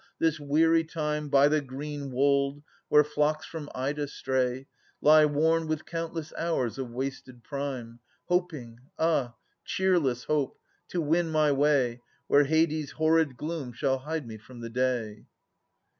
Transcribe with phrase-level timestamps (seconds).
[0.19, 4.65] —this weary time, By the green wold where flocks from Ida stray,
[4.99, 7.99] Lie worn with countless hours of wasted prime.
[8.25, 10.59] Hoping— ah, cheerless hope!—
[10.89, 15.27] to win my way Where Hades' horrid gloom shall hide me from the day.